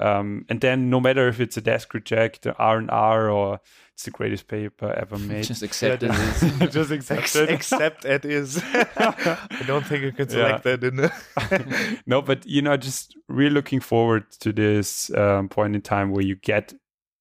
[0.00, 3.60] Um, and then no matter if it's a desk reject, R and R, or
[3.92, 6.10] it's the greatest paper ever made, Just accept it.
[6.12, 7.50] Yeah, as- just accept Ex- it.
[7.56, 8.62] except it is.
[8.64, 10.96] I don't think you can select that in.
[10.96, 16.12] The no, but you know, just really looking forward to this um, point in time
[16.12, 16.72] where you get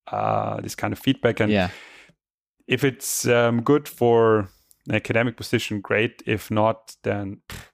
[0.08, 1.70] uh, this kind of feedback, and yeah,
[2.68, 4.48] if it's um, good for
[4.88, 6.24] an academic position, great.
[6.26, 7.66] If not, then pff,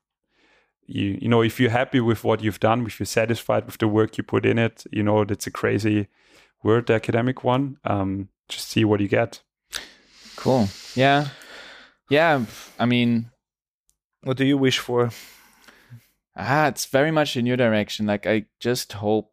[0.88, 3.88] you you know, if you're happy with what you've done, if you're satisfied with the
[3.88, 6.08] work you put in it, you know, that's a crazy
[6.64, 7.78] word, the academic one.
[7.84, 9.42] Um, just see what you get.
[10.36, 10.68] cool.
[10.96, 11.30] Yeah,
[12.10, 12.46] yeah.
[12.80, 13.32] I mean,
[14.24, 15.12] what do you wish for?
[16.36, 18.06] Ah, it's very much in your direction.
[18.06, 19.32] Like I just hope.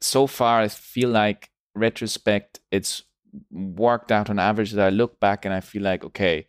[0.00, 3.02] So far, I feel like retrospect, it's
[3.50, 4.72] worked out on average.
[4.72, 6.46] That I look back and I feel like, okay,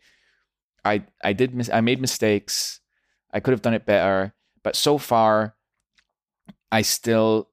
[0.83, 2.79] I I did mis- I made mistakes.
[3.33, 5.55] I could have done it better, but so far,
[6.71, 7.49] I still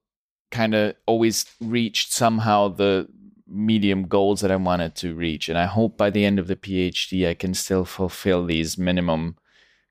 [0.51, 3.07] kind of always reached somehow the
[3.47, 5.49] medium goals that I wanted to reach.
[5.49, 9.37] And I hope by the end of the PhD, I can still fulfill these minimum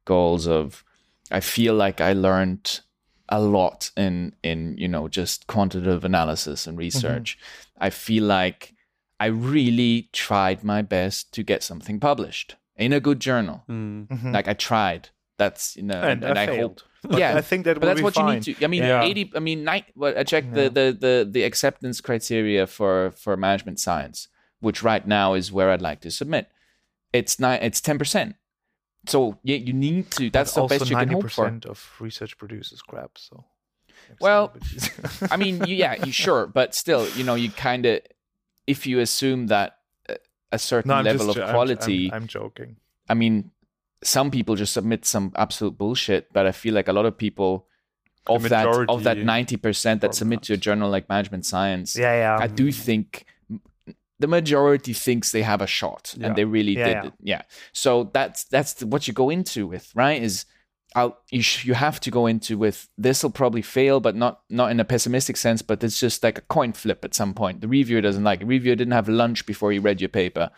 [0.04, 0.84] goals of,
[1.30, 2.80] I feel like I learned
[3.28, 7.38] a lot in, in, you know, just quantitative analysis and research.
[7.38, 7.84] Mm-hmm.
[7.84, 8.74] I feel like
[9.18, 13.64] I really tried my best to get something published in a good journal.
[13.68, 14.32] Mm-hmm.
[14.32, 15.10] Like I tried.
[15.40, 18.02] That's, you know, and, and, I, I hope but yeah, I think that but that's
[18.02, 18.28] what fine.
[18.28, 18.64] you need to.
[18.64, 19.02] I mean, yeah.
[19.02, 19.32] eighty.
[19.34, 20.68] I mean, nine, well, I checked yeah.
[20.68, 24.28] the, the the the acceptance criteria for for management science,
[24.60, 26.48] which right now is where I'd like to submit.
[27.12, 27.60] It's nine.
[27.62, 28.36] It's ten percent.
[29.06, 30.28] So yeah, you need to.
[30.28, 31.58] That's but the best you can hope for.
[31.66, 33.16] of research produces crap.
[33.16, 33.44] So.
[34.20, 34.52] Well,
[35.30, 38.00] I mean, you, yeah, you sure, but still, you know, you kind of,
[38.66, 39.76] if you assume that
[40.52, 42.08] a certain no, level just, of quality.
[42.08, 42.76] I'm, I'm, I'm joking.
[43.08, 43.50] I mean,
[44.02, 47.66] some people just submit some absolute bullshit, but I feel like a lot of people
[48.26, 52.14] of that of that ninety percent that submit to a journal like Management Science, yeah,
[52.14, 53.26] yeah, I do think
[54.20, 56.28] the majority thinks they have a shot, yeah.
[56.28, 56.94] and they really yeah, did.
[56.94, 57.04] Yeah.
[57.04, 57.12] It.
[57.22, 57.42] yeah.
[57.72, 60.22] So that's that's what you go into with, right?
[60.22, 60.44] Is
[60.94, 64.42] I'll, you sh- you have to go into with this will probably fail, but not
[64.50, 65.62] not in a pessimistic sense.
[65.62, 67.62] But it's just like a coin flip at some point.
[67.62, 68.40] The reviewer doesn't like.
[68.40, 68.44] It.
[68.44, 70.50] The reviewer didn't have lunch before he read your paper.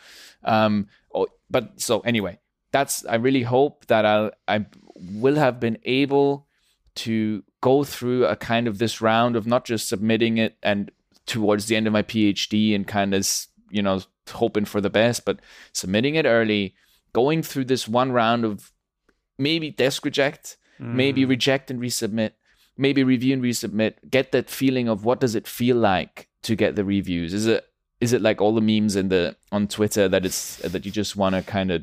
[0.43, 2.39] Um, or, but so anyway,
[2.73, 6.47] that's I really hope that I'll I will have been able
[6.95, 10.91] to go through a kind of this round of not just submitting it and
[11.27, 13.29] towards the end of my PhD and kind of
[13.71, 15.41] you know hoping for the best, but
[15.73, 16.75] submitting it early,
[17.13, 18.73] going through this one round of
[19.39, 20.95] maybe desk reject, mm.
[20.95, 22.33] maybe reject and resubmit,
[22.77, 26.77] maybe review and resubmit, get that feeling of what does it feel like to get
[26.77, 27.35] the reviews?
[27.35, 27.67] Is it
[28.01, 31.17] is it like all the memes in the on Twitter that it's that you just
[31.17, 31.83] want to kind of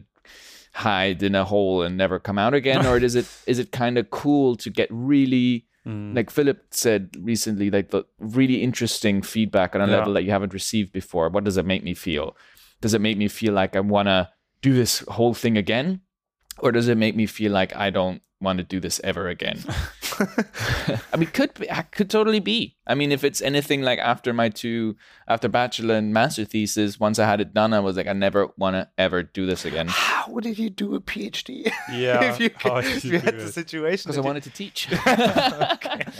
[0.73, 3.97] hide in a hole and never come out again or is it is it kind
[3.97, 6.15] of cool to get really mm.
[6.15, 9.97] like philip said recently like the really interesting feedback on a yeah.
[9.97, 12.35] level that you haven't received before what does it make me feel
[12.81, 14.29] does it make me feel like i want to
[14.61, 16.01] do this whole thing again
[16.59, 19.59] or does it make me feel like i don't want to do this ever again.
[21.13, 22.75] I mean, could be, could totally be.
[22.85, 24.95] I mean, if it's anything like after my two,
[25.27, 28.49] after bachelor and master thesis, once I had it done, I was like, I never
[28.57, 29.87] want to ever do this again.
[29.87, 31.71] How did you do a PhD?
[31.91, 33.39] Yeah, if you, if you, you had it?
[33.39, 34.87] the situation because I wanted to teach.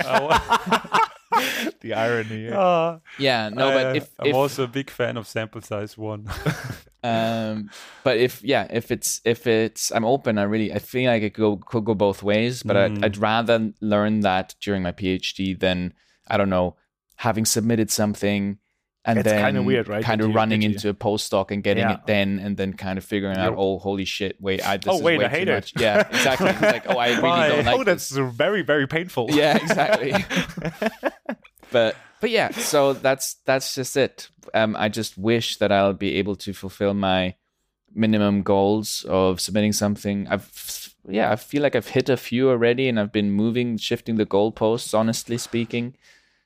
[0.06, 1.06] Oh,
[1.82, 2.50] the irony.
[2.50, 6.28] Uh, yeah, no, but if I'm if, also a big fan of sample size one.
[7.04, 7.70] um,
[8.04, 10.38] but if yeah, if it's if it's I'm open.
[10.38, 12.64] I really I feel like it could go, could go both ways.
[12.64, 12.98] But mm.
[12.98, 15.94] I'd, I'd rather learn that during my PhD than
[16.28, 16.76] I don't know
[17.20, 18.58] having submitted something
[19.06, 20.04] and it's then kind of weird, right?
[20.04, 21.94] Kind of running into a postdoc and getting yeah.
[21.94, 25.02] it then, and then kind of figuring out, oh, holy shit, wait, I this oh
[25.02, 25.54] wait, way I hate it.
[25.54, 25.74] Much.
[25.80, 26.48] Yeah, exactly.
[26.68, 27.22] like, oh, I really
[27.56, 27.80] don't like.
[27.80, 28.34] Oh, that's this.
[28.34, 29.30] very very painful.
[29.40, 30.14] Yeah, exactly.
[31.72, 34.30] but but yeah, so that's that's just it.
[34.54, 37.36] Um, I just wish that I'll be able to fulfill my
[37.94, 40.28] minimum goals of submitting something.
[40.28, 44.16] I've yeah, I feel like I've hit a few already, and I've been moving, shifting
[44.16, 44.98] the goalposts.
[44.98, 45.96] Honestly speaking,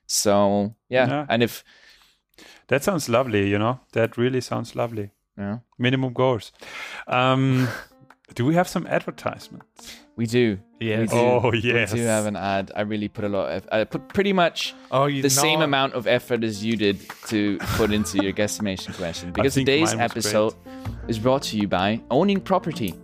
[0.06, 1.26] so yeah, yeah.
[1.28, 1.64] and if
[2.68, 3.80] that sounds lovely, you know.
[3.92, 5.10] That really sounds lovely.
[5.36, 5.58] Yeah.
[5.78, 6.52] Minimum goals.
[7.06, 7.68] Um,
[8.34, 9.98] do we have some advertisements?
[10.16, 10.58] We do.
[10.80, 11.12] Yes.
[11.12, 11.24] We do.
[11.24, 11.92] Oh, yes.
[11.92, 12.70] We do have an ad.
[12.76, 13.68] I really put a lot of.
[13.72, 17.92] I put pretty much oh, the same amount of effort as you did to put
[17.92, 21.10] into your guesstimation question because today's episode great.
[21.10, 22.94] is brought to you by owning property.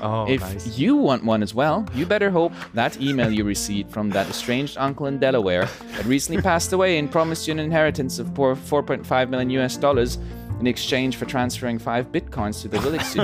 [0.00, 0.78] Oh, if nice.
[0.78, 4.76] you want one as well, you better hope that email you received from that estranged
[4.78, 9.50] uncle in Delaware that recently passed away and promised you an inheritance of 4.5 million
[9.50, 10.18] US dollars
[10.60, 13.14] in exchange for transferring five bitcoins to the Willis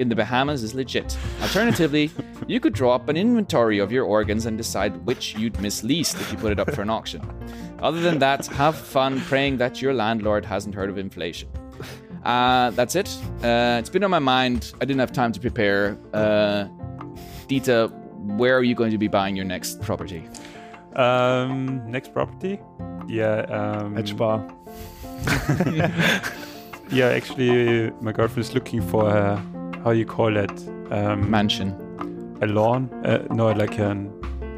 [0.00, 1.16] in the Bahamas is legit.
[1.40, 2.10] Alternatively,
[2.46, 6.16] you could draw up an inventory of your organs and decide which you'd miss least
[6.16, 7.22] if you put it up for an auction.
[7.80, 11.48] Other than that, have fun praying that your landlord hasn't heard of inflation.
[12.24, 13.08] Uh, that's it.
[13.42, 14.72] Uh, it's been on my mind.
[14.80, 15.98] I didn't have time to prepare.
[16.12, 16.66] Uh,
[17.48, 17.90] Dieter,
[18.36, 20.28] where are you going to be buying your next property?
[20.94, 22.60] Um, next property?
[23.08, 23.40] Yeah.
[23.48, 24.46] Um, Edge bar.
[26.90, 29.36] yeah, actually, my girlfriend is looking for a,
[29.82, 30.50] how you call it?
[30.90, 31.74] Um, Mansion.
[32.42, 32.90] A lawn?
[33.04, 34.12] Uh, no, like an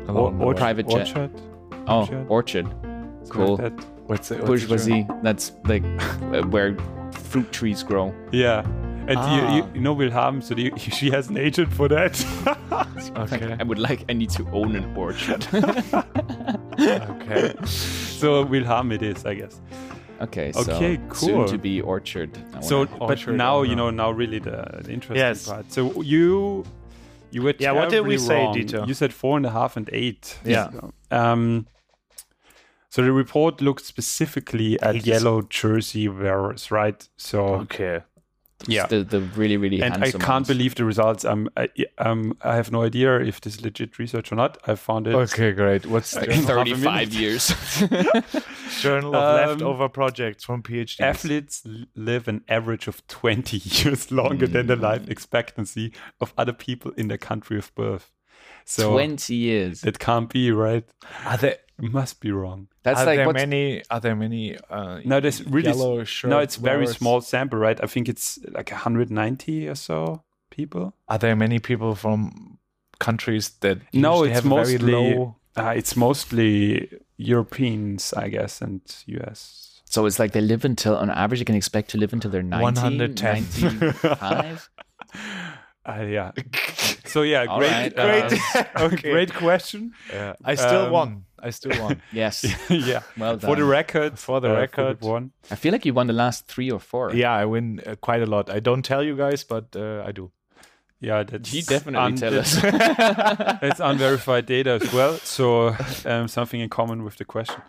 [0.08, 1.30] A or, or, private orchard.
[1.34, 1.42] Jet.
[1.86, 2.26] Oh, orchard.
[2.28, 2.74] orchard.
[3.28, 3.56] Cool.
[3.56, 3.86] Like that.
[4.06, 4.44] What's it?
[4.44, 5.06] Bourgeoisie.
[5.22, 6.76] That's like uh, where
[7.34, 8.14] fruit trees grow.
[8.30, 8.60] Yeah.
[9.08, 9.34] And ah.
[9.34, 12.14] you, you, you know Wilhelm, so the, she has an agent for that.
[13.16, 13.56] okay.
[13.58, 15.44] I would like, I need to own an orchard.
[16.80, 17.54] okay.
[17.64, 19.60] So Wilhelm it is, I guess.
[20.20, 20.52] Okay.
[20.52, 21.00] So okay.
[21.08, 21.28] Cool.
[21.28, 22.30] Soon to be orchard.
[22.60, 25.48] So, but orchard, now you know now really the, the interesting yes.
[25.48, 25.72] part.
[25.72, 26.64] So you
[27.32, 27.72] you were yeah.
[27.72, 28.26] What did we wrong.
[28.26, 28.86] say, Dieter?
[28.86, 30.38] You said four and a half and eight.
[30.44, 30.70] Yeah.
[31.10, 31.66] Um.
[32.94, 35.06] So the report looked specifically at Ages.
[35.08, 37.08] yellow jersey wearers, right?
[37.16, 38.02] So Okay.
[38.68, 40.46] yeah, the, the really really and I can't ones.
[40.46, 41.24] believe the results.
[41.24, 41.68] Um, I,
[41.98, 44.58] um, I have no idea if this is legit research or not.
[44.68, 45.14] I found it.
[45.16, 45.86] Okay, great.
[45.86, 47.14] What's the in half a 35 minute.
[47.14, 47.52] years.
[48.80, 51.00] journal of Um, leftover projects from PhD.
[51.00, 51.66] Athletes
[51.96, 57.08] live an average of 20 years longer than the life expectancy of other people in
[57.08, 58.12] their country of birth.
[58.64, 59.80] So 20 years.
[59.80, 60.84] That can't be right.
[61.26, 62.68] Are there, It must be wrong.
[62.82, 63.82] That's are like there many?
[63.90, 64.56] Are there many?
[64.70, 66.38] Uh, No, there's really yellow shirt no.
[66.38, 67.78] It's very small sample, right?
[67.82, 70.94] I think it's like 190 or so people.
[71.08, 72.58] Are there many people from
[73.00, 75.36] countries that No, usually it's have a very mostly low?
[75.56, 79.80] uh, it's mostly Europeans, I guess, and US.
[79.86, 82.42] So it's like they live until, on average, you can expect to live until they're
[82.42, 83.44] 90, 110.
[83.80, 84.70] 95.
[85.86, 86.32] Uh, yeah.
[87.04, 89.10] So yeah, All great, right, uh, uh, Okay.
[89.12, 89.92] great question.
[90.10, 90.32] Yeah.
[90.44, 91.24] I still Um, won.
[91.46, 92.00] I still won.
[92.12, 92.44] yes.
[92.70, 93.02] yeah.
[93.18, 93.48] Well done.
[93.50, 95.00] For the record, For the uh, record.
[95.02, 95.32] one.
[95.50, 97.12] I feel like you won the last three or four.
[97.14, 98.48] yeah, I win uh, quite a lot.
[98.50, 100.30] I don't tell you guys, but uh, I do.
[101.00, 102.56] Yeah, that's You definitely un- tell us.
[103.62, 105.76] It's unverified data as well, so
[106.06, 107.60] um, something in common with the question.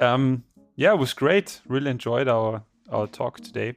[0.00, 0.42] Um,
[0.76, 1.60] yeah, it was great.
[1.68, 3.76] Really enjoyed our our talk today.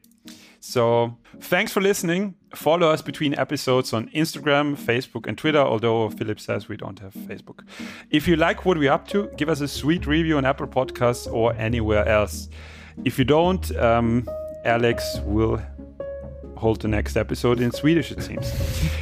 [0.59, 2.35] So thanks for listening.
[2.55, 5.59] Follow us between episodes on Instagram, Facebook, and Twitter.
[5.59, 7.65] Although Philip says we don't have Facebook.
[8.09, 11.31] If you like what we're up to, give us a sweet review on Apple Podcasts
[11.31, 12.47] or anywhere else.
[13.03, 14.25] If you don't, um,
[14.63, 15.61] Alex will
[16.63, 18.47] hold the next episode in Swedish, it seems.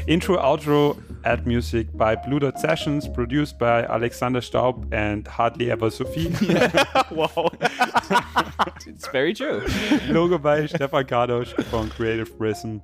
[0.07, 5.91] Intro, outro, ad music by Blue Dot Sessions, produced by Alexander Staub and Hardly Ever
[5.91, 6.29] Sophie.
[7.11, 7.51] wow.
[8.87, 9.63] it's very true.
[10.07, 12.81] Logo by Stefan Kardosch from Creative Prism.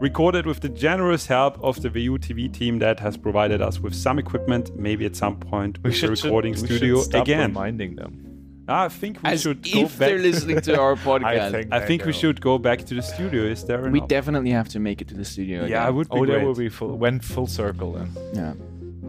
[0.00, 3.94] Recorded with the generous help of the VU TV team that has provided us with
[3.94, 7.50] some equipment, maybe at some point with the recording we studio again.
[7.50, 8.25] reminding them.
[8.68, 10.08] I think we As should go if back.
[10.08, 11.24] they're listening to our podcast.
[11.40, 11.72] I think.
[11.72, 13.42] I think we should go back to the studio.
[13.44, 15.66] Is there an we op- definitely have to make it to the studio.
[15.66, 16.44] Yeah, I would be Oh, that great.
[16.44, 16.96] will be full.
[16.98, 18.10] Went full circle then.
[18.34, 18.54] Yeah.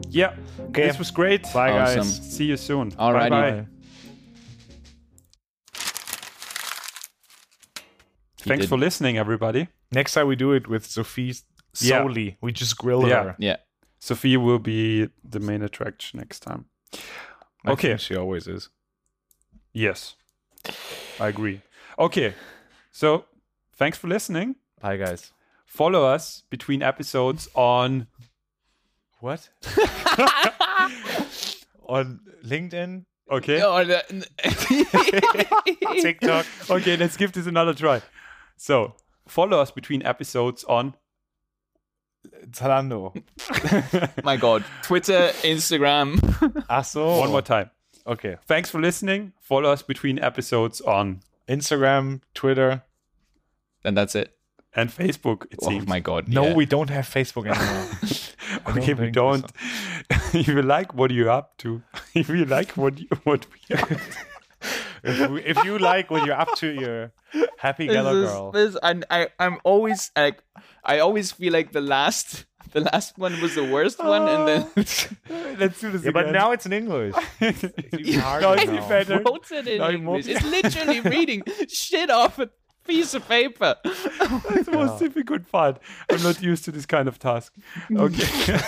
[0.09, 0.35] Yeah.
[0.69, 0.85] Okay.
[0.87, 1.41] This was great.
[1.53, 1.97] Bye, Awesome.
[2.03, 2.35] guys.
[2.35, 2.91] See you soon.
[2.91, 3.29] Alrighty.
[3.29, 3.65] Bye-bye.
[8.39, 8.69] Thanks did.
[8.69, 9.67] for listening, everybody.
[9.91, 11.33] Next time we do it with Sophie
[11.79, 12.01] Yeah.
[12.01, 12.37] solely.
[12.41, 13.23] We just grill Yeah.
[13.23, 13.35] her.
[13.39, 13.57] Yeah.
[13.99, 16.65] Sophie will be the main attraction next time.
[17.65, 17.89] I Okay.
[17.89, 18.69] think she always is.
[19.73, 20.15] Yes,
[21.19, 21.61] I agree.
[21.99, 22.33] Okay,
[22.91, 23.25] so
[23.75, 24.55] thanks for listening.
[24.81, 25.31] Bye, guys.
[25.65, 28.07] Follow us between episodes on
[29.19, 29.49] What?
[31.87, 33.59] On LinkedIn, okay.
[33.59, 34.27] The-
[36.01, 36.45] TikTok.
[36.69, 38.01] Okay, let's give this another try.
[38.57, 38.95] So
[39.27, 40.95] follow us between episodes on
[42.49, 43.13] Zalando.
[44.23, 44.65] My God.
[44.83, 46.19] Twitter, Instagram.
[46.69, 47.19] Ach so.
[47.19, 47.69] one more time.
[48.07, 48.37] Okay.
[48.45, 49.33] Thanks for listening.
[49.39, 52.83] Follow us between episodes on Instagram, Twitter.
[53.83, 54.33] and that's it.
[54.75, 55.45] and Facebook.
[55.51, 55.87] It Oh seems.
[55.87, 56.27] my God.
[56.27, 56.53] No, yeah.
[56.53, 58.77] we don't have Facebook anymore.
[58.77, 59.45] okay, we don't.
[60.33, 61.81] if you like what you're up to,
[62.13, 63.97] if you like what you, what we are,
[65.07, 67.11] if, if you like what you're up to, you're
[67.57, 68.51] happy This Geller girl.
[68.51, 70.43] this- and I, I'm always like,
[70.83, 74.69] I always feel like the last, the last one was the worst one, and then
[75.59, 77.15] let's do this Yeah, but now it's in English.
[77.41, 78.89] It's even harder Now it's now.
[78.89, 79.21] better.
[79.25, 80.27] wrote it in Now English.
[80.27, 82.49] It's literally reading shit off a
[82.85, 83.75] piece of paper.
[83.83, 85.79] It's the most difficult part.
[86.09, 87.53] I'm not used to this kind of task.
[87.91, 88.59] Okay.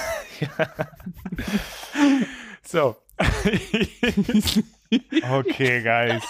[2.64, 2.98] so,
[4.92, 6.24] Okay, guys.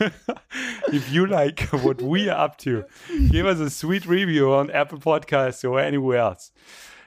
[0.00, 2.84] if you like what we are up to,
[3.30, 6.52] give us a sweet review on Apple Podcasts or anywhere else.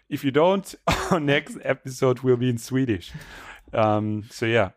[0.09, 0.73] If you don't,
[1.11, 3.11] our next episode will be in Swedish.
[3.73, 4.71] Um, so yeah,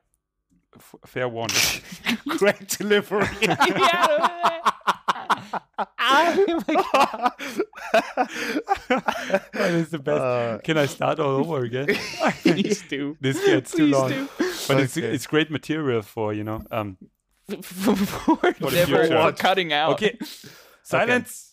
[0.77, 1.57] F- fair warning.
[2.39, 3.27] Great delivery.
[5.53, 7.33] Oh my God.
[9.53, 10.21] that is the best.
[10.21, 11.87] Uh, Can I start all over again?
[12.43, 13.17] Please do.
[13.21, 14.11] this gets too long.
[14.11, 14.29] do.
[14.69, 15.09] But it's Okay.
[15.15, 16.63] it's great material for you know.
[16.71, 16.97] Um,
[17.51, 19.33] For the never future.
[19.33, 19.95] cutting out.
[19.95, 20.17] okay,
[20.85, 21.50] silence.